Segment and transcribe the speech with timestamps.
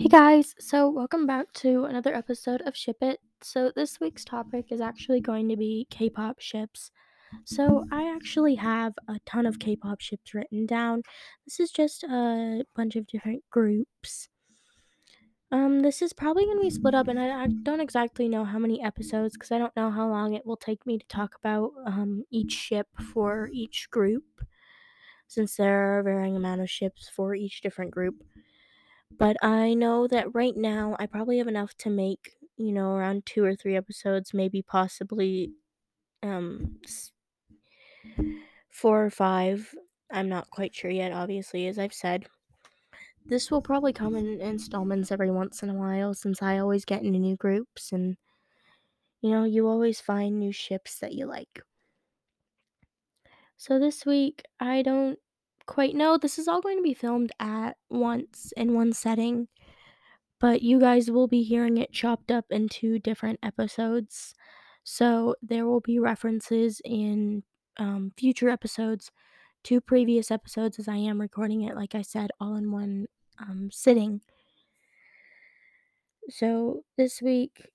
[0.00, 3.20] Hey guys, so welcome back to another episode of Ship It.
[3.42, 6.90] So, this week's topic is actually going to be K pop ships.
[7.44, 11.02] So, I actually have a ton of K pop ships written down.
[11.44, 14.30] This is just a bunch of different groups.
[15.52, 18.46] Um, this is probably going to be split up, and I, I don't exactly know
[18.46, 21.34] how many episodes because I don't know how long it will take me to talk
[21.38, 24.24] about um, each ship for each group,
[25.26, 28.24] since there are varying amount of ships for each different group.
[29.20, 33.26] But I know that right now I probably have enough to make, you know, around
[33.26, 35.52] two or three episodes, maybe possibly
[36.22, 36.80] um
[38.68, 39.74] four or five.
[40.10, 42.26] I'm not quite sure yet, obviously, as I've said.
[43.24, 47.02] This will probably come in installments every once in a while since I always get
[47.02, 48.18] into new groups and
[49.22, 51.62] you know, you always find new ships that you like.
[53.56, 55.18] So this week, I don't
[55.70, 56.18] quite know.
[56.18, 59.48] This is all going to be filmed at once in one setting.
[60.38, 64.34] but you guys will be hearing it chopped up into different episodes.
[64.84, 67.42] So there will be references in
[67.78, 69.10] um, future episodes
[69.64, 73.06] to previous episodes as I am recording it, like I said, all in one
[73.38, 74.22] um, sitting.
[76.28, 77.70] So this week,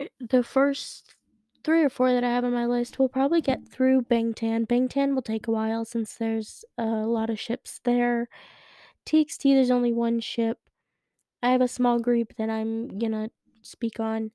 [0.00, 1.16] eh, the first
[1.64, 4.66] three or four that I have on my list will probably get through Bangtan.
[4.66, 8.28] Bangtan will take a while since there's a lot of ships there.
[9.06, 10.58] TXT, there's only one ship.
[11.42, 13.30] I have a small group that I'm gonna
[13.62, 14.30] speak on,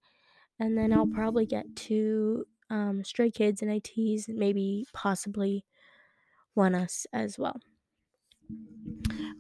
[0.59, 5.65] and then I'll probably get to um, Stray Kids and ATEEZ, maybe possibly
[6.55, 7.59] ONEUS as well.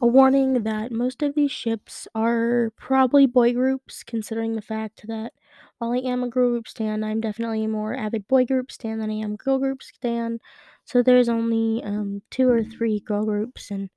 [0.01, 5.33] A warning that most of these ships are probably boy groups, considering the fact that
[5.79, 8.99] while I am a girl group stan, I'm definitely a more avid boy group stan
[8.99, 10.39] than I am girl group stan.
[10.85, 13.89] So there's only um, two or three girl groups in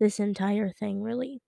[0.00, 1.42] this entire thing, really.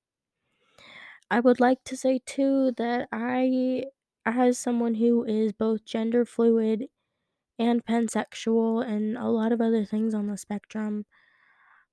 [1.30, 3.84] I would like to say too that I,
[4.24, 6.88] as someone who is both gender fluid
[7.58, 11.06] and pansexual and a lot of other things on the spectrum,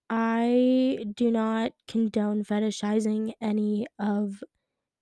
[0.09, 4.43] I do not condone fetishizing any of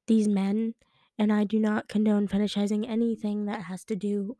[0.08, 0.75] these men,
[1.18, 4.38] and I do not condone fetishizing anything that has to do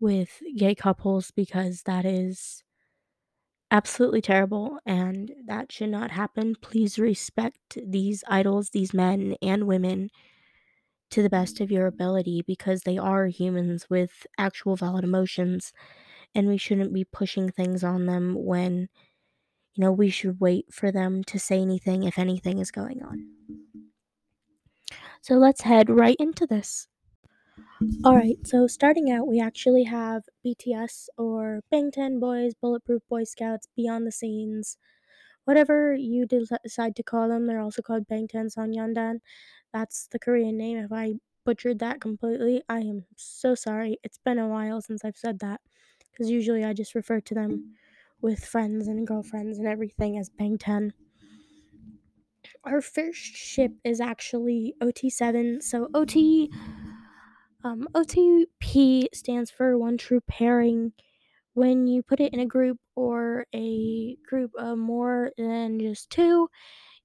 [0.00, 2.64] with gay couples because that is
[3.70, 6.54] absolutely terrible and that should not happen.
[6.60, 10.08] Please respect these idols, these men and women
[11.10, 15.72] to the best of your ability because they are humans with actual valid emotions
[16.34, 18.88] and we shouldn't be pushing things on them when
[19.74, 23.35] you know we should wait for them to say anything if anything is going on.
[25.26, 26.86] So let's head right into this.
[28.04, 34.06] Alright, so starting out, we actually have BTS or Bangtan Boys, Bulletproof Boy Scouts, Beyond
[34.06, 34.78] the Scenes,
[35.44, 37.46] whatever you decide to call them.
[37.46, 39.20] They're also called Bangtan Sonyeondan.
[39.72, 40.78] That's the Korean name.
[40.78, 43.98] If I butchered that completely, I am so sorry.
[44.04, 45.60] It's been a while since I've said that
[46.12, 47.76] because usually I just refer to them
[48.22, 50.92] with friends and girlfriends and everything as Bangtan.
[52.66, 55.62] Our first ship is actually OT7.
[55.62, 56.50] So OT
[57.64, 60.92] um, OTP stands for one true pairing.
[61.54, 66.48] When you put it in a group or a group of more than just two,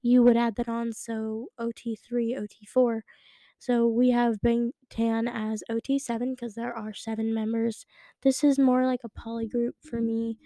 [0.01, 0.93] you would add that on.
[0.93, 3.01] So OT3, OT4.
[3.59, 7.85] So we have Bangtan as OT7 because there are seven members.
[8.23, 10.37] This is more like a poly group for me.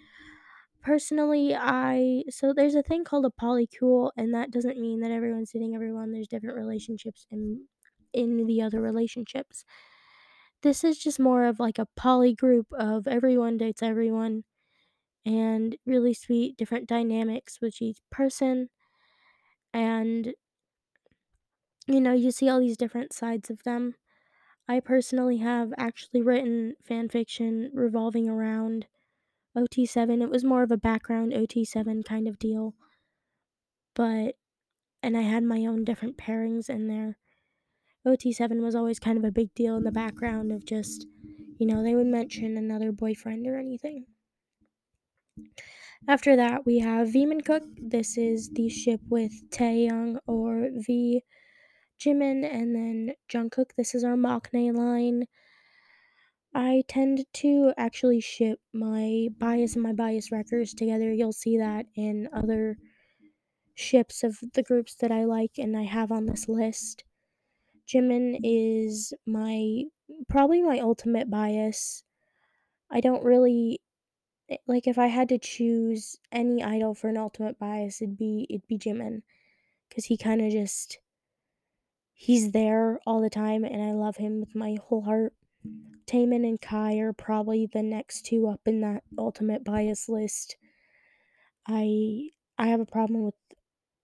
[0.86, 5.50] Personally, I so there's a thing called a polycule, and that doesn't mean that everyone's
[5.50, 6.12] dating everyone.
[6.12, 7.66] There's different relationships in
[8.12, 9.64] in the other relationships.
[10.62, 14.44] This is just more of like a poly group of everyone dates everyone
[15.26, 18.70] and really sweet different dynamics with each person
[19.74, 20.34] and
[21.86, 23.94] you know, you see all these different sides of them.
[24.68, 28.86] I personally have actually written fan fiction revolving around
[29.56, 30.22] OT7.
[30.22, 32.74] It was more of a background OT7 kind of deal.
[33.94, 34.36] But
[35.02, 37.16] and I had my own different pairings in there.
[38.06, 41.06] OT7 was always kind of a big deal in the background of just,
[41.58, 44.06] you know, they would mention another boyfriend or anything.
[46.08, 47.64] After that, we have V Cook.
[47.76, 51.22] This is the ship with Taehyung or V
[52.00, 53.70] Jimin, and then Jungkook.
[53.76, 55.26] This is our Maknae line.
[56.56, 61.12] I tend to actually ship my bias and my bias wreckers together.
[61.12, 62.78] You'll see that in other
[63.74, 67.04] ships of the groups that I like and I have on this list.
[67.86, 69.82] Jimin is my
[70.30, 72.04] probably my ultimate bias.
[72.90, 73.82] I don't really
[74.48, 78.46] eh, like if I had to choose any idol for an ultimate bias, it'd be
[78.48, 79.20] it'd be Jimin,
[79.90, 81.00] because he kind of just
[82.14, 85.34] he's there all the time, and I love him with my whole heart.
[86.06, 90.56] Taemin and Kai are probably the next two up in that ultimate bias list.
[91.66, 93.34] I I have a problem with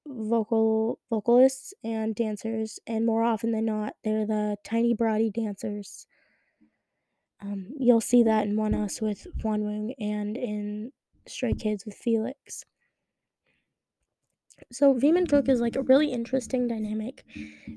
[0.06, 6.06] vocal vocalists and dancers, and more often than not, they're the tiny body dancers.
[7.40, 10.92] Um, you'll see that in ONEUS with Hwanwoong and in
[11.26, 12.64] Stray Kids with Felix.
[14.70, 17.24] So Vminkook is like a really interesting dynamic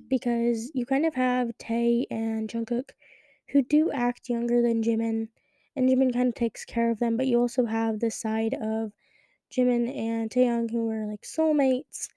[0.08, 2.92] because you kind of have Tae and Jungkook
[3.50, 5.30] who do act younger than Jimin,
[5.76, 8.94] and Jimin kind of takes care of them, but you also have this side of
[9.52, 12.10] Jimin and Taehyung who are like soulmates,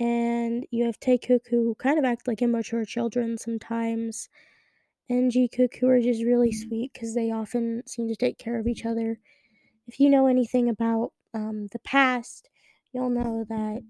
[0.00, 4.28] and you have Taekook who kind of act like immature children sometimes,
[5.08, 8.66] and Jikook who are just really sweet because they often seem to take care of
[8.66, 9.18] each other.
[9.86, 12.48] If you know anything about um, the past,
[12.92, 13.82] you'll know that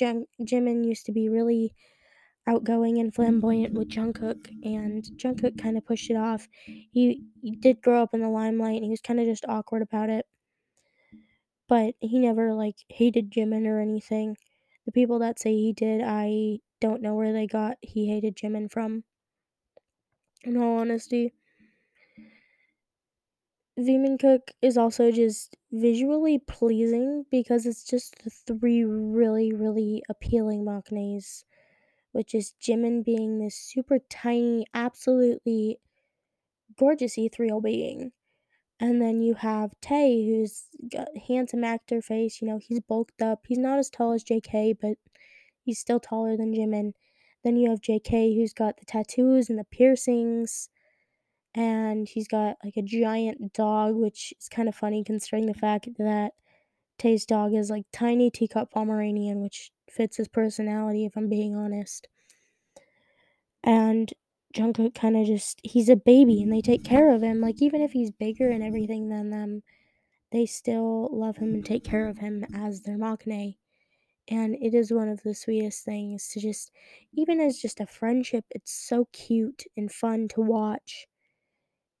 [0.00, 1.74] Jung- Jimin used to be really
[2.46, 4.10] outgoing and flamboyant with mm-hmm.
[4.10, 6.48] Jungkook, and Jungkook kind of pushed it off.
[6.64, 9.82] He, he did grow up in the limelight, and he was kind of just awkward
[9.82, 10.26] about it.
[11.68, 14.36] But he never like hated Jimin or anything.
[14.84, 18.70] The people that say he did, I don't know where they got he hated Jimin
[18.70, 19.02] from.
[20.44, 21.32] In all honesty,
[23.78, 31.42] Vminkook is also just visually pleasing because it's just the three really, really appealing maknaes
[32.16, 35.78] which is Jimin being this super tiny, absolutely
[36.78, 38.12] gorgeous ethereal being.
[38.80, 42.40] And then you have Tae, who's got handsome actor face.
[42.40, 43.44] You know, he's bulked up.
[43.46, 44.96] He's not as tall as JK, but
[45.62, 46.92] he's still taller than Jimin.
[47.44, 50.70] Then you have JK, who's got the tattoos and the piercings.
[51.54, 55.88] And he's got like a giant dog, which is kind of funny considering the fact
[55.98, 56.32] that
[56.98, 62.08] Tae's dog is like tiny teacup Pomeranian, which fits his personality, if I'm being honest.
[63.64, 64.12] And
[64.54, 67.40] Jungkook kind of just he's a baby and they take care of him.
[67.40, 69.62] Like even if he's bigger and everything than them
[70.32, 73.56] they still love him and take care of him as their maknae
[74.28, 76.72] and it is one of the sweetest things to just
[77.12, 81.06] even as just a friendship it's so cute and fun to watch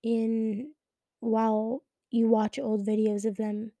[0.02, 0.72] in
[1.20, 3.72] while you watch old videos of them.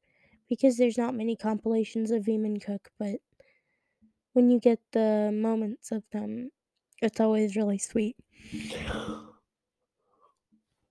[0.48, 3.16] Because there's not many compilations of Vminkook but
[4.36, 6.50] when you get the moments of them
[7.02, 8.16] it's always really sweet.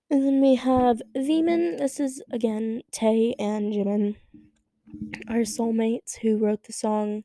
[0.09, 1.77] And then we have Vmin.
[1.77, 4.17] This is again Tae and Jimin,
[5.27, 7.23] our soulmates who wrote the song,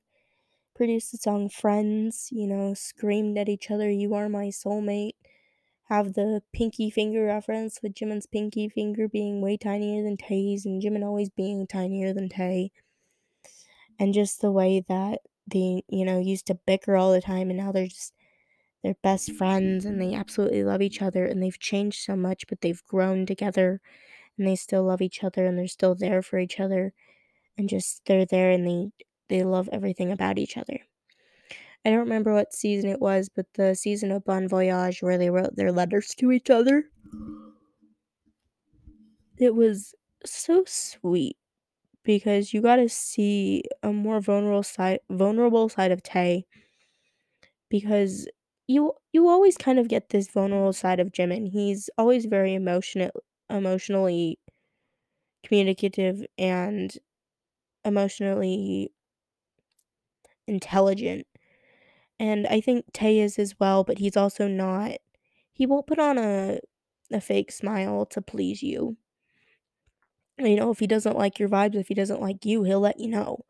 [0.74, 5.16] produced the song Friends, you know, screamed at each other, You are my soulmate.
[5.84, 10.82] Have the pinky finger reference with Jimin's pinky finger being way tinier than Tae's and
[10.82, 12.70] Jimin always being tinier than Tae.
[13.98, 17.58] And just the way that they, you know, used to bicker all the time and
[17.58, 18.14] now they're just
[18.82, 22.60] they're best friends and they absolutely love each other and they've changed so much, but
[22.62, 23.80] they've grown together
[24.38, 26.94] and they still love each other and they're still there for each other
[27.58, 28.90] and just they're there and they
[29.28, 30.80] they love everything about each other.
[31.84, 35.28] I don't remember what season it was, but the season of Bon Voyage where they
[35.30, 36.90] wrote their letters to each other.
[39.38, 39.94] It was
[40.24, 41.36] so sweet
[42.04, 46.46] because you got to see a more vulnerable side vulnerable side of Tae
[47.68, 48.28] because
[48.66, 51.48] you you always kind of get this vulnerable side of Jimin.
[51.50, 53.10] He's always very emotional
[53.48, 54.38] emotionally
[55.42, 56.96] communicative and
[57.84, 58.92] emotionally
[60.46, 61.26] intelligent.
[62.20, 64.92] And I think Tae is as well, but he's also not
[65.54, 66.60] he won't put on a
[67.12, 68.98] a fake smile to please you.
[70.46, 72.98] You know, if he doesn't like your vibes, if he doesn't like you, he'll let
[73.00, 73.44] you know.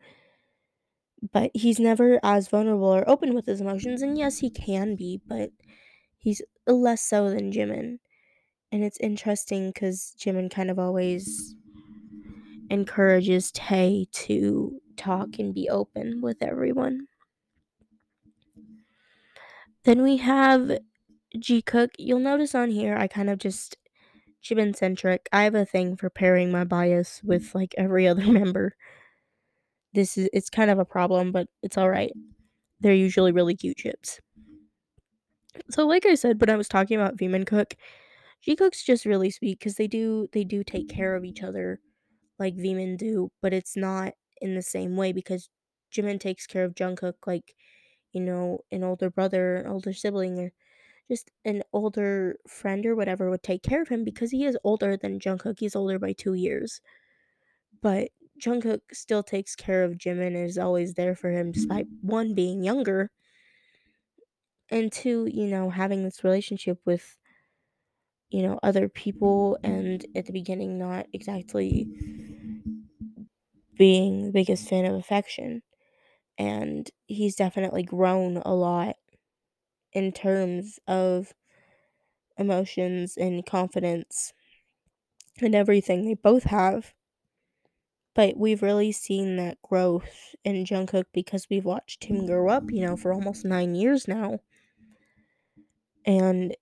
[1.33, 5.21] But he's never as vulnerable or open with his emotions, and yes, he can be,
[5.27, 5.51] but
[6.19, 7.99] he's less so than Jimin.
[8.73, 11.57] And it's interesting because Jimin kind of always
[12.71, 17.07] encourages Tae to talk and be open with everyone.
[19.85, 20.79] Then we have
[21.37, 21.91] Jikook.
[21.99, 23.77] You'll notice on here I kind of just
[24.43, 25.29] Jimin centric.
[25.33, 27.55] I have a thing for pairing my bias with mm.
[27.55, 28.75] like every other member.
[29.93, 32.13] This is it's kind of a problem, but it's all right.
[32.81, 34.21] They're usually really cute chips.
[35.71, 37.75] So like I said when I was talking about Vminkook,
[38.57, 41.81] cooks just really sweet because they do they do take care of each other
[42.41, 45.49] like Vmin do, but it's not in the same way because
[45.93, 47.55] Jimin takes care of Jungkook like,
[48.13, 50.53] you know, an older brother, an older sibling, or
[51.11, 54.97] just an older friend or whatever would take care of him because he is older
[54.97, 55.61] than Jungkook.
[55.61, 56.81] He's older by two years.
[57.83, 62.35] But Jungkook still takes care of Jimin and is always there for him despite one
[62.35, 63.11] being younger
[64.71, 67.19] and two, you know, having this relationship with,
[68.31, 71.89] you know, other people and at the beginning not exactly
[73.77, 75.63] being the biggest fan of affection.
[76.39, 78.97] And he's definitely grown a lot
[79.93, 81.35] in terms of
[82.39, 84.33] emotions and confidence
[85.41, 86.95] and everything they both have.
[88.15, 92.85] But we've really seen that growth in Jungkook because we've watched him grow up, you
[92.85, 94.41] know, for almost nine years now.
[96.05, 96.57] And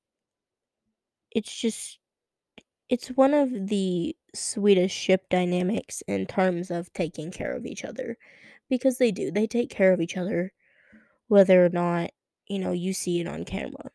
[1.31, 1.99] it's just,
[2.89, 8.19] it's one of the sweetest ship dynamics in terms of taking care of each other.
[8.69, 10.53] Because they do, they take care of each other,
[11.29, 12.11] whether or not,
[12.49, 13.91] you know, you see it on camera.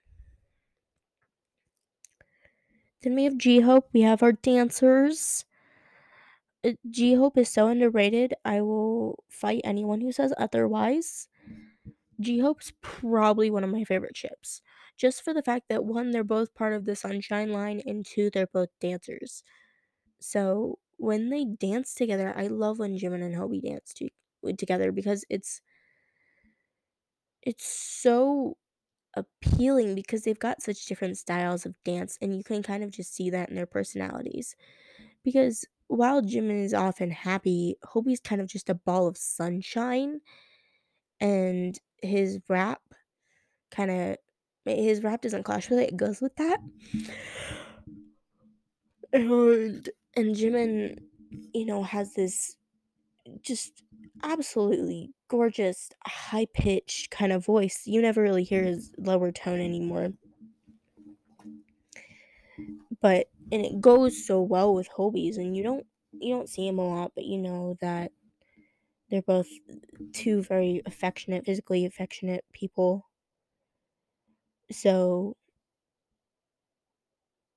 [3.01, 3.83] Then we have Jihope.
[3.93, 5.45] we have our dancers.
[6.63, 8.33] Uh, Jihope is so underrated.
[8.45, 11.27] I will fight anyone who says otherwise.
[12.21, 14.61] Jihope's probably one of my favorite ships.
[14.95, 18.29] Just for the fact that one, they're both part of the Sunshine line, and two,
[18.29, 19.43] they're both dancers.
[20.19, 25.25] So when they dance together, I love when Jimin and Hobi dance to- together because
[25.29, 25.61] it's
[27.45, 28.57] it's so
[29.15, 33.13] appealing because they've got such different styles of dance and you can kind of just
[33.13, 34.55] see that in their personalities.
[35.23, 40.21] Because while Jimin is often happy, Hobi's kind of just a ball of sunshine
[41.19, 42.81] and his rap
[43.71, 44.17] kind of
[44.65, 46.59] his rap doesn't clash with it, it goes with that.
[49.11, 50.99] And and Jimin,
[51.53, 52.55] you know, has this
[53.41, 53.83] just
[54.21, 57.83] absolutely gorgeous, high pitched kind of voice.
[57.85, 60.13] You never really hear his lower tone anymore.
[63.01, 66.79] But and it goes so well with Hobi's and you don't you don't see him
[66.79, 68.11] a lot, but you know that
[69.09, 69.47] they're both
[70.13, 73.07] two very affectionate, physically affectionate people.
[74.71, 75.35] So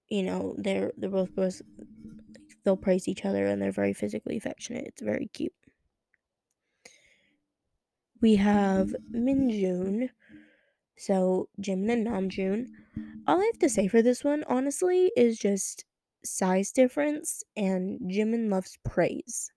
[0.09, 1.63] you know, they're they're both both
[2.65, 4.87] they'll praise each other and they're very physically affectionate.
[4.87, 5.55] It's very cute.
[8.21, 10.09] We have Minjoon,
[10.97, 12.67] so Jimin and Namjoon.
[13.27, 15.85] All I have to say for this one, honestly, is just
[16.25, 19.53] size difference, and Jimin loves praise.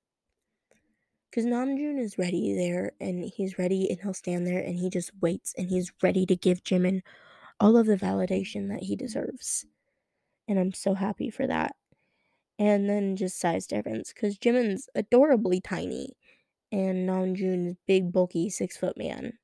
[1.30, 5.12] Because Namjoon is ready there, and he's ready, and he'll stand there, and he just
[5.22, 7.01] waits, and he's ready to give Jimin
[7.60, 9.66] all of the validation that he deserves.
[10.48, 11.75] And I'm so happy for that.
[12.58, 16.18] And then just size difference, because Jimin's adorably tiny,
[16.71, 19.38] and Namjoon's big, bulky, six foot man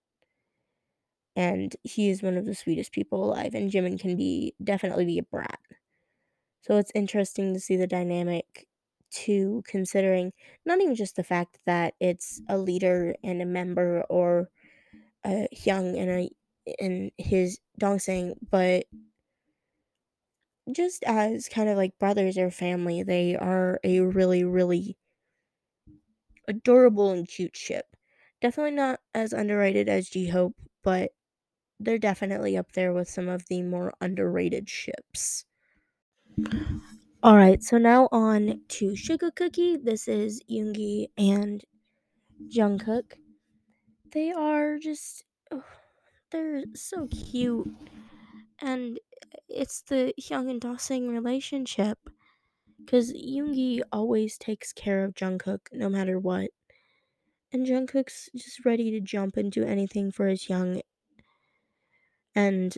[1.36, 5.18] and he is one of the sweetest people alive and Jimin can be definitely be
[5.20, 5.60] a brat.
[6.62, 8.68] So it's interesting to see the dynamic
[9.12, 10.34] to considering
[10.66, 14.50] not even just the fact that it's a leader and a member or
[15.26, 16.32] a young and a
[16.80, 18.86] in his Dongsaeng, but
[20.72, 24.98] just as kind of like brothers or family, they are a really, really
[26.48, 27.96] adorable and cute ship.
[28.42, 31.12] Definitely not as underrated as J Hope, but
[31.80, 35.46] they're definitely up there with some of the more underrated ships.
[37.24, 39.78] All right, so now on to Sugar Cookie.
[39.78, 41.64] This is Yoongi and
[42.48, 43.14] Jungkook.
[44.12, 45.64] They are just oh,
[46.32, 47.68] they're so cute.
[48.60, 49.00] And
[49.50, 51.98] it's the Hyung and dongsaeng relationship
[52.88, 56.52] cuz Yoongi always takes care of Jungkook no matter what.
[57.52, 60.82] And Jungkook's just ready to jump and do anything for his hyung.
[62.36, 62.78] and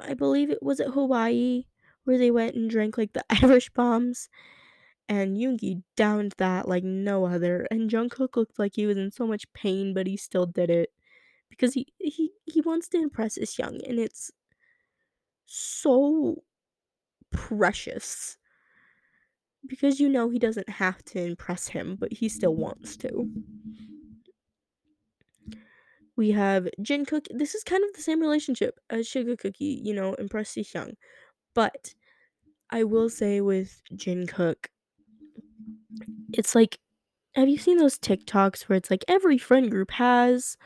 [0.00, 1.66] I believe it was at Hawaii
[2.04, 4.28] where they went and drank like the Irish bombs
[5.08, 9.26] and Yoongi downed that like no other and Jungkook looked like he was in so
[9.26, 10.90] much pain but he still did it
[11.50, 14.30] because he he he wants to impress his hyung, and it's
[15.46, 16.42] so
[17.30, 18.38] precious
[19.66, 23.28] because you know he doesn't have to impress him but he still wants to.
[26.16, 27.26] We have Jinkook.
[27.30, 30.94] This is kind of the same relationship as Sugar Cookie, you know, impress Hyung.
[31.54, 31.94] But
[32.70, 34.66] I will say with Jinkook,
[36.32, 36.78] it's like,
[37.36, 40.56] have you seen those TikToks where it's like every friend group has,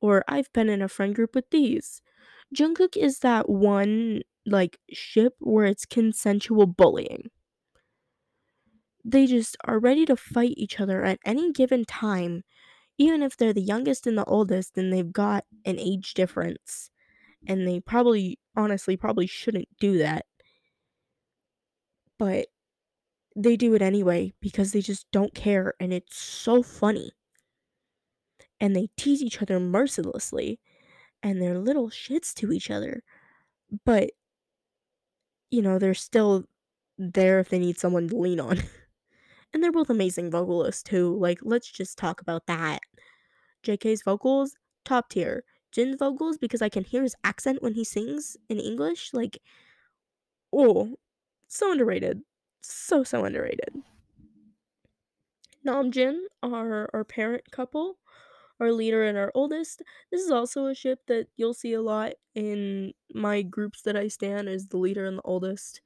[0.00, 2.02] or I've been in a friend group with these?
[2.54, 7.30] Jungkook is that one like ship where it's consensual bullying.
[9.06, 12.44] They just are ready to fight each other at any given time,
[12.98, 16.90] even if they're the youngest and the oldest and they've got an age difference.
[17.46, 20.26] And they probably, honestly, probably shouldn't do that.
[22.18, 22.48] But
[23.36, 27.12] they do it anyway because they just don't care and it's so funny.
[28.60, 30.60] And they tease each other mercilessly.
[31.22, 33.02] and they're little shits to each other,
[33.84, 34.12] but,
[35.50, 36.44] you know, they're still
[36.98, 38.60] there if they need someone to lean on.
[39.56, 42.82] and they're both amazing vocalists too, like, let's just talk about that.
[43.64, 45.44] JK's vocals, top tier.
[45.72, 49.38] Jin's vocals, because I can hear his accent when he sings in English, like,
[50.52, 50.96] oh,
[51.48, 52.20] so underrated.
[52.60, 53.70] So, so underrated.
[55.66, 57.96] Namjin, our our parent couple,
[58.60, 59.80] our leader and our oldest.
[60.12, 64.08] This is also a ship that you'll see a lot in my groups that I
[64.08, 65.80] stand as the leader and the oldest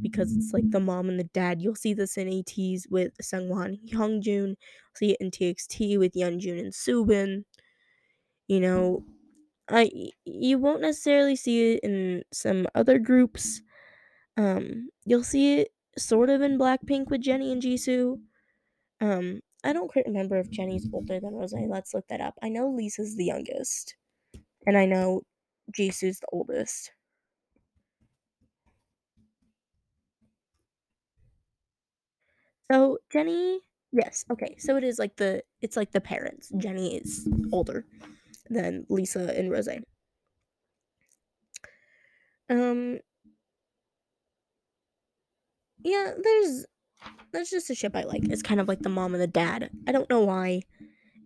[0.00, 1.60] because it's like the mom and the dad.
[1.60, 4.56] You'll see this in ATEEZ with Seonghwa, Hongjoong.
[4.94, 7.44] See it in TXT with Yeonjun and Soobin.
[8.48, 9.04] You know,
[9.68, 9.90] I
[10.24, 13.62] you won't necessarily see it in some other groups.
[14.36, 15.68] Um, you'll see it
[15.98, 18.18] sort of in Blackpink with Jennie and Jisoo.
[19.00, 21.54] Um, I don't quite remember if Jennie's older than Rose.
[21.68, 22.34] Let's look that up.
[22.42, 23.94] I know Lisa's the youngest,
[24.66, 25.22] and I know
[25.76, 26.92] Jisoo's the oldest.
[32.72, 33.60] So Jennie,
[33.92, 34.56] yes, okay.
[34.58, 36.50] So it is like the it's like the parents.
[36.56, 37.84] Jennie is older
[38.48, 39.68] than Lisa and Rose.
[42.48, 43.00] Um,
[45.84, 46.64] yeah, there's
[47.32, 48.24] that's just a ship I like.
[48.24, 49.70] It's kind of like the mom and the dad.
[49.86, 50.62] I don't know why.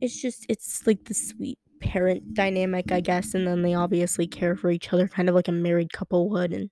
[0.00, 4.56] It's just it's like the sweet parent dynamic, I guess, and then they obviously care
[4.56, 6.70] for each other kind of like a married couple would and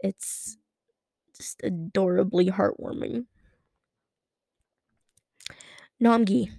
[0.00, 0.56] it's
[1.36, 3.26] just adorably heartwarming.
[6.02, 6.50] Namgi.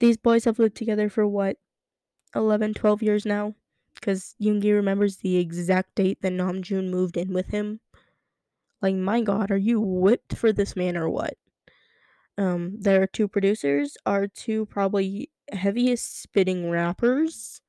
[0.00, 1.56] These boys have lived together for what
[2.34, 3.54] 11 12 years now
[3.94, 7.80] because Yoongi remembers the exact date that Namjoon moved in with him.
[8.82, 11.34] Like, my god, are you whipped for this man or what?
[12.36, 17.60] Um, their two producers are two probably heaviest spitting rappers.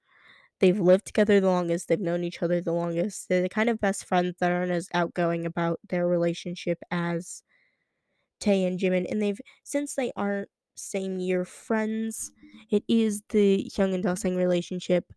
[0.60, 3.30] They've lived together the longest, they've known each other the longest.
[3.30, 7.44] They're the kind of best friends that aren't as outgoing about their relationship as
[8.40, 12.32] Tae and Jimin, and they've since they aren't same year friends,
[12.72, 15.12] it is the Hyung and Dongsaeng relationship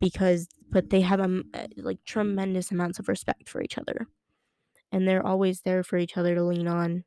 [0.00, 1.44] because but they have um,
[1.76, 4.06] like tremendous amounts of respect for each other.
[4.92, 7.04] And they're always there for each other to lean on.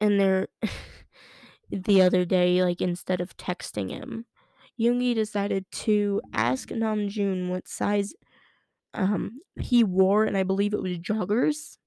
[0.00, 0.48] And they're
[1.70, 4.26] the other day like instead of texting him
[4.80, 8.14] Yoongi decided to ask Namjoon what size
[8.94, 11.78] um he wore and I believe it was joggers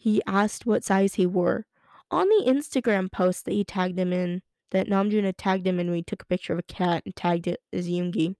[0.00, 1.66] he asked what size he wore
[2.10, 5.90] on the Instagram post that he tagged him in that Namjoon had tagged him and
[5.90, 8.34] we took a picture of a cat and tagged it as Yoongi.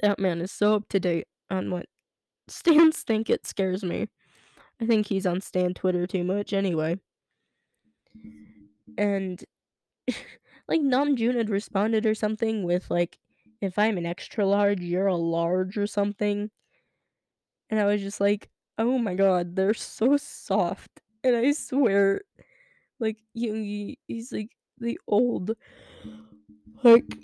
[0.00, 1.86] That man is so up to date on what
[2.48, 4.08] stans think it scares me.
[4.80, 6.98] I think he's on Stan Twitter too much anyway.
[8.96, 9.44] And
[10.68, 13.18] like Namjoon had responded or something with like,
[13.60, 16.50] if I'm an extra large, you're a large or something.
[17.68, 18.48] And I was just like,
[18.78, 21.00] oh my god, they're so soft.
[21.24, 22.22] And I swear,
[22.98, 25.52] like Yoongi, he's like the old,
[26.82, 27.16] like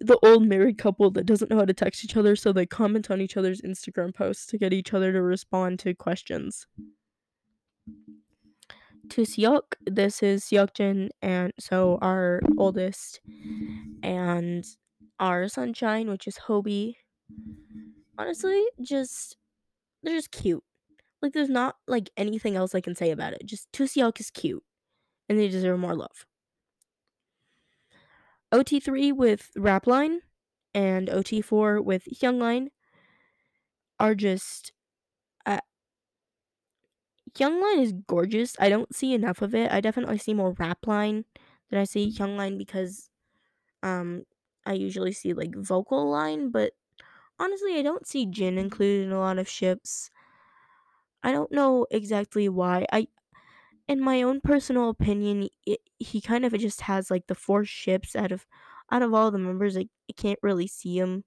[0.00, 3.10] the old married couple that doesn't know how to text each other, so they comment
[3.10, 6.66] on each other's Instagram posts to get each other to respond to questions.
[9.08, 13.20] 2Seok, this is Seokjin, and so our oldest,
[14.02, 14.64] and
[15.20, 16.94] our sunshine, which is Hobi.
[18.18, 19.36] Honestly, just
[20.02, 20.64] they're just cute.
[21.22, 23.46] Like there's not like anything else I can say about it.
[23.46, 24.64] Just 2Seok is cute,
[25.28, 26.26] and they deserve more love.
[28.52, 30.20] OT3 with Rapline
[30.74, 32.68] and OT4 with Hyungline
[33.98, 34.72] are just.
[35.46, 35.60] Uh,
[37.34, 38.56] Hyungline is gorgeous.
[38.60, 39.70] I don't see enough of it.
[39.72, 41.24] I definitely see more Rapline
[41.70, 43.10] than I see Hyungline because
[43.82, 44.24] um
[44.66, 46.72] I usually see like vocal line, but
[47.42, 48.64] honestly, I don't see Jin mm-hmm.
[48.64, 50.10] included in a lot of ships.
[51.22, 52.86] I don't know exactly why.
[52.92, 53.08] I
[53.88, 58.16] in my own personal opinion, it, he kind of just has like the four ships
[58.16, 58.46] out of
[58.90, 59.76] out of all the members.
[59.76, 61.24] Like, I can't really see him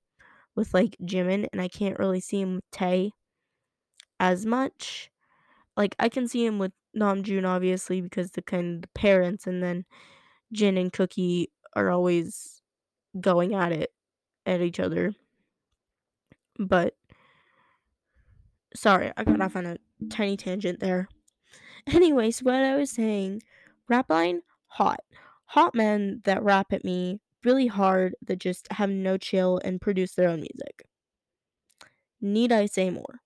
[0.56, 3.12] with like Jimin, and I can't really see him with Tae
[4.20, 5.12] as much.
[5.78, 9.62] Like I can see him with Namjoon obviously because the kind of the parents, and
[9.64, 9.86] then
[10.54, 12.62] Jin and Cookie are always
[13.20, 13.92] going at it
[14.46, 15.14] at each other.
[16.58, 16.96] But
[18.76, 19.44] sorry, I got mm.
[19.44, 19.78] off on a
[20.10, 21.08] tiny tangent there.
[21.88, 23.42] Anyways, what I was saying,
[23.88, 25.02] rap line, hot.
[25.48, 30.14] Hot men that rap at me really hard that just have no chill and produce
[30.14, 30.88] their own music.
[32.20, 33.22] Need I say more?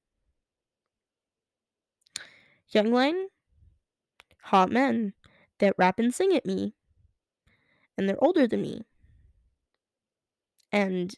[2.74, 3.28] Hyung line,
[4.44, 5.13] hot men
[5.60, 6.74] that rap and sing at me.
[7.98, 8.82] and they're older than me.
[10.72, 11.13] And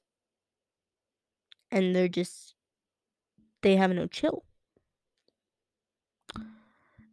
[1.71, 2.55] and they're just
[3.61, 4.45] they have no chill.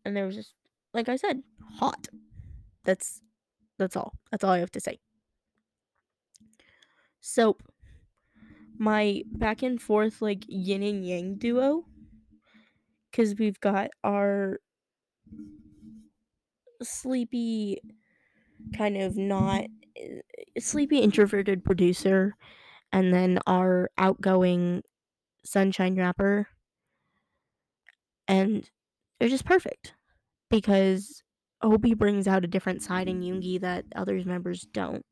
[0.04, 0.54] And they were just
[0.92, 1.42] like I said,
[1.76, 2.08] hot.
[2.84, 3.22] That's
[3.78, 4.14] that's all.
[4.30, 5.00] That's all I have to say.
[7.20, 7.56] So
[8.78, 11.84] my back and forth like yin and yang duo
[13.10, 14.60] because we've got our
[16.82, 17.80] sleepy
[18.76, 19.66] kind of not
[19.96, 20.20] eh,
[20.58, 22.34] sleepy introverted producer
[22.92, 24.82] and then our outgoing
[25.44, 26.48] sunshine rapper
[28.26, 28.70] and
[29.18, 29.94] they're just perfect
[30.50, 31.22] because
[31.62, 35.04] Hobi brings out a different side in Yoongi that others members don't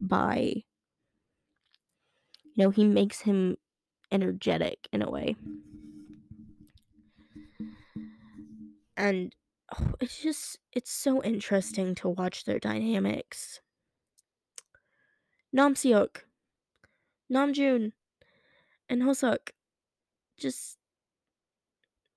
[0.00, 0.62] by
[2.54, 3.56] you know he makes him
[4.12, 5.34] energetic in a way.
[8.96, 9.34] And
[9.76, 13.60] oh, it's just it's so interesting to watch their dynamics.
[15.52, 16.18] Nam Seok,
[17.32, 17.92] Namjoon,
[18.88, 19.50] and Hoseok
[20.38, 20.78] just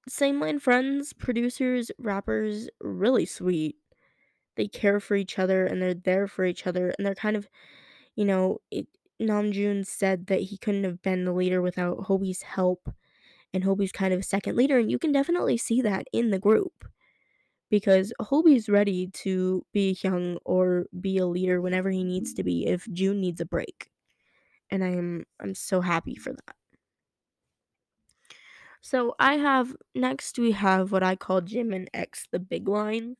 [0.07, 3.75] same line friends, producers, rappers, really sweet.
[4.55, 7.49] They care for each other and they're there for each other and they're kind of,
[8.15, 8.87] you know, it,
[9.21, 12.89] Namjoon said that he couldn't have been the leader without Hobi's help
[13.53, 16.39] and Hobi's kind of a second leader and you can definitely see that in the
[16.39, 16.85] group
[17.69, 22.67] because Hobi's ready to be young or be a leader whenever he needs to be
[22.67, 23.89] if June needs a break.
[24.69, 26.55] And I'm I'm so happy for that.
[28.81, 33.17] So I have next we have what I call Jimin X the big line.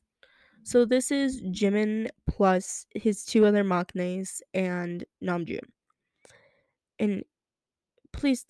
[0.64, 5.70] So this is Jimin plus his two other maknaes and Namjoon.
[6.98, 7.24] And
[8.12, 8.46] please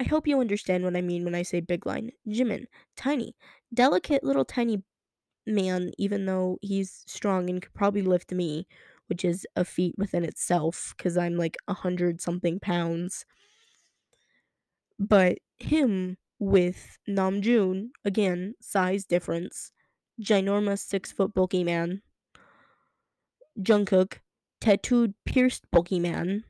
[0.00, 2.12] I hope you understand what I mean when I say big line.
[2.28, 3.36] Jimin, tiny,
[3.74, 4.84] delicate little tiny
[5.46, 8.68] man, even though he's strong and could probably lift me,
[9.10, 13.26] which is a feat within itself because I'm like a hundred something pounds.
[14.98, 19.72] But him with Namjoon, again, size difference,
[20.22, 22.02] ginormous six foot bulky man.
[23.60, 24.20] Jungkook,
[24.60, 26.44] tattooed, pierced bulky man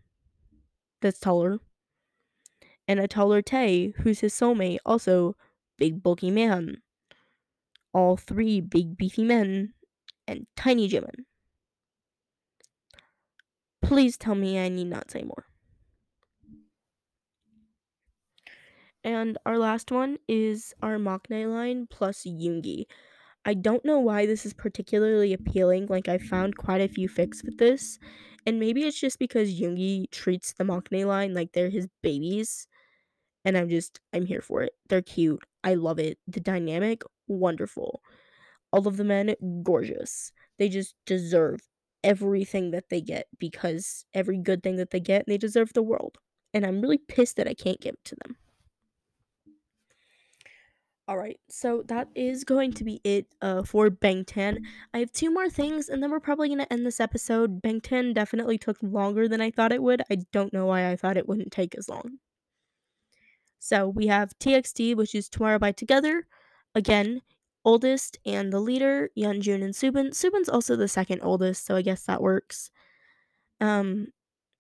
[1.01, 1.61] that's taller.
[2.87, 5.35] And a taller Tae, who's his soulmate, also
[5.79, 6.83] big bulky man.
[7.95, 9.73] All three big beefy men
[10.29, 11.25] and tiny Jimin.
[13.91, 15.47] Please tell me I need not say more.
[19.03, 22.85] And our last one is our maknae line plus Yoongi.
[23.45, 25.89] I don't know why this is particularly appealing.
[25.89, 27.99] Like I found quite a few fix with this,
[28.47, 32.69] and maybe it's just because Yoongi treats the maknae line like they're his babies,
[33.45, 34.75] and I'm just I'm here for it.
[34.89, 35.43] They're cute.
[35.65, 36.17] I love it.
[36.29, 38.03] The dynamic wonderful.
[38.73, 40.31] All of the men gorgeous.
[40.59, 41.59] They just deserve
[42.03, 46.19] everything that they get because every good thing that they get, they deserve the world.
[46.53, 48.37] And I'm really pissed that I can't give it to them.
[51.11, 54.59] All right, so that is going to be it uh, for Bangtan.
[54.95, 57.61] I have two more things, and then we're probably going to end this episode.
[57.61, 60.03] Bangtan definitely took longer than I thought it would.
[60.09, 62.19] I don't know why I thought it wouldn't take as long.
[63.59, 66.29] So we have TXT, which is Tomorrow by Together.
[66.77, 67.23] Again,
[67.65, 70.11] oldest and the leader, Yeonjun and Soobin.
[70.11, 72.71] Soobin's also the second oldest, so I guess that works.
[73.61, 74.09] Um,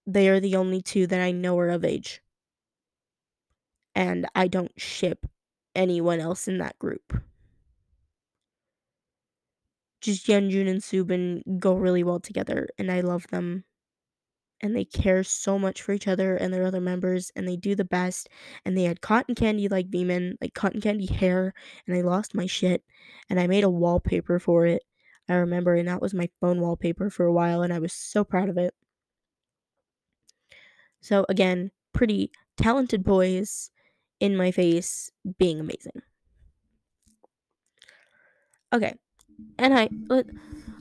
[0.07, 2.23] they are the only two that I know are of age.
[3.95, 5.27] And I don't ship
[5.77, 7.23] anyone else in that group.
[10.03, 13.65] Just Yeonjun and Soobin go really well together, and I love them.
[14.63, 17.75] And they care so much for each other and their other members, and they do
[17.75, 18.29] the best.
[18.65, 21.55] And they had cotton candy like Vmin, like cotton candy hair,
[21.87, 22.85] and I lost my shit.
[23.31, 24.83] And I made a wallpaper for it.
[25.29, 28.25] I remember, and that was my phone wallpaper for a while, and I was so
[28.25, 28.75] proud of it.
[31.01, 33.71] So, again, pretty talented boys
[34.19, 36.03] in my face being amazing.
[38.73, 38.95] Okay,
[39.59, 40.27] and I let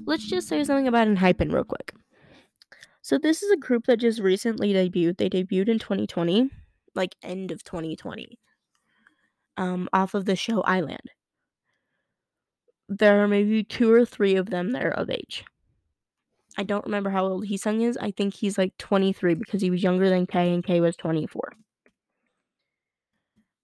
[0.06, 1.94] let's just say something about Enhypen real quick.
[3.10, 5.18] So this is a group that just recently debuted.
[5.18, 6.52] They debuted in 2020,
[6.94, 8.38] like end of 2020,
[9.58, 11.10] um, off of the show I-LAND.
[12.88, 15.44] There are maybe two or three of them that are of age.
[16.56, 17.98] I don't remember how old Heeseung is.
[17.98, 21.54] I think he's like 23 because he was younger than Kay and Kay was 24.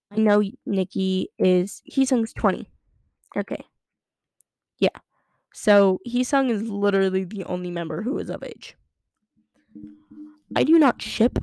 [0.10, 2.68] I know Ni-ki is Heeseung's 20.
[3.38, 3.64] Okay.
[4.80, 4.98] Yeah.
[5.54, 8.76] So Heeseung is literally the only member who is of age.
[10.56, 11.40] I do not ship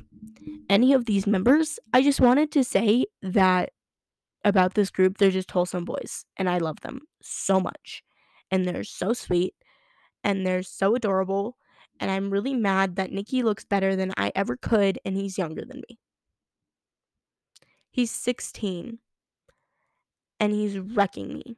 [0.68, 1.78] any of these members.
[1.92, 3.70] I just wanted to say that
[4.44, 8.02] about this group, they're just wholesome boys, and I love them so much.
[8.50, 9.54] And they're so sweet,
[10.24, 11.56] and they're so adorable,
[12.00, 15.64] and I'm really mad that Ni-ki looks better than I ever could and he's younger
[15.64, 15.98] than me.
[17.92, 18.98] He's 16
[20.40, 21.56] and he's wrecking me.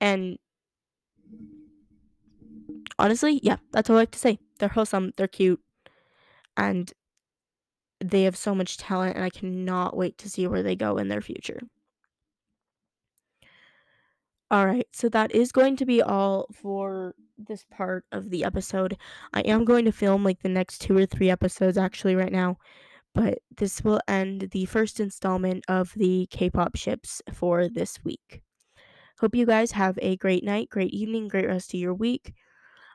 [0.00, 0.38] And
[2.98, 4.38] honestly, yeah, that's all I have to say.
[4.64, 5.60] They're wholesome, they're cute,
[6.56, 6.90] and
[8.00, 11.08] they have so much talent, and I cannot wait to see where they go in
[11.08, 11.60] their future.
[14.50, 18.96] All right, so that is going to be all for this part of the episode.
[19.34, 22.56] I am going to film like the next two or three episodes actually right now,
[23.14, 28.40] but this will end the first installment of the K pop ships for this week.
[29.18, 32.32] Hope you guys have a great night, great evening, great rest of your week.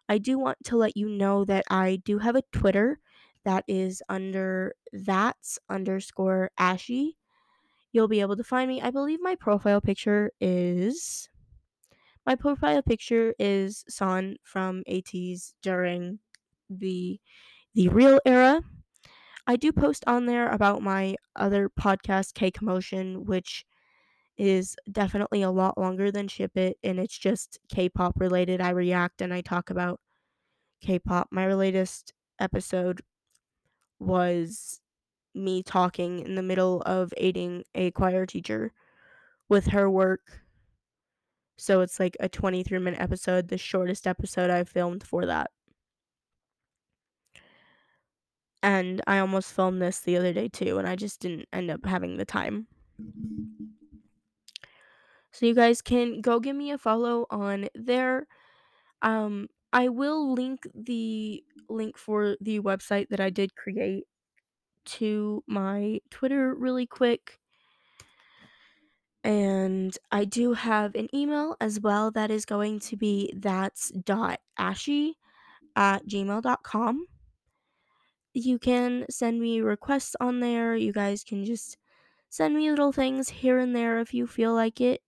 [0.10, 3.00] I do want to let you know that I do have a Twitter
[3.46, 7.18] that is under that's underscore ashy.
[7.92, 8.82] You'll be able to find me.
[8.82, 11.30] I believe my profile picture is
[12.26, 16.20] my profile picture is San from ATEEZ during
[16.70, 17.20] the
[17.76, 18.62] the real era.
[19.48, 23.66] I do post on there about my other podcast, K Commotion, which
[24.40, 28.62] is definitely a lot longer than Ship It, and it's just K-pop related.
[28.62, 30.00] I react and I talk about
[30.82, 31.28] K-pop.
[31.32, 33.02] My latest episode
[34.00, 34.80] was
[35.36, 38.72] me talking in the middle of aiding a choir teacher
[39.50, 40.42] with her work
[41.60, 45.52] so it's like a 23 minute episode, the shortest episode I've filmed for that.
[48.64, 51.86] And I almost filmed this the other day too, and I just didn't end up
[51.86, 52.68] having the time.
[55.40, 58.28] So you guys can go give me a follow on there.
[59.02, 64.04] Um, I will link the link for the website that I did create
[64.98, 67.40] to my Twitter really quick.
[69.24, 74.42] And I do have an email as well that is going to be that's dot
[74.58, 75.16] ashy
[75.74, 77.06] at gmail.com.
[78.34, 80.76] You can send me requests on there.
[80.76, 81.78] You guys can just
[82.28, 85.02] send me little things here and there if you feel like it.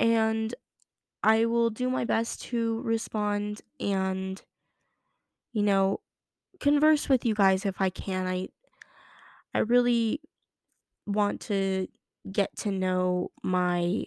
[0.00, 0.54] And
[1.22, 4.42] I will do my best to respond and,
[5.52, 6.00] you know,
[6.60, 8.26] converse with you guys if I can.
[8.26, 8.48] I
[9.54, 10.20] I really
[11.06, 11.88] want to
[12.32, 14.04] get to know my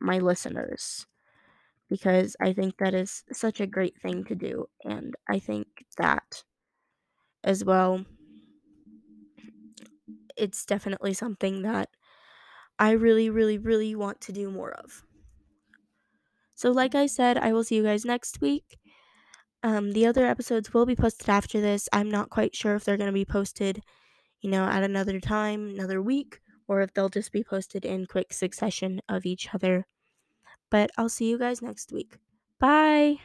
[0.00, 1.06] my listeners
[1.88, 6.44] because I think that is such a great thing to do and I think that
[7.44, 8.04] as well
[10.36, 11.90] it's definitely something that
[12.82, 15.04] I really really really want to do more of.
[16.54, 18.78] So like I said, I will see you guys next week.
[19.62, 21.88] Um, the other episodes will be posted after this.
[21.92, 23.82] I'm not quite sure if they're going to be posted,
[24.40, 28.32] you know, at another time, another week, or if they'll just be posted in quick
[28.32, 29.86] succession of each other.
[30.70, 32.18] But I'll see you guys next week.
[32.58, 33.18] Bye.